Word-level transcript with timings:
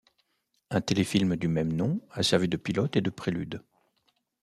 Un 0.71 0.81
téléfilm 0.81 1.35
du 1.35 1.47
même 1.47 1.71
nom 1.73 2.01
a 2.09 2.23
servi 2.23 2.47
de 2.47 2.57
pilote 2.57 2.95
et 2.95 3.01
de 3.01 3.11
prélude. 3.11 3.61